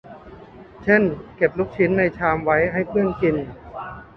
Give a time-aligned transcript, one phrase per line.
[0.83, 1.01] เช่น
[1.35, 3.35] เก็บลูกชิ้นในชามไว้ให้เพื่อนกิน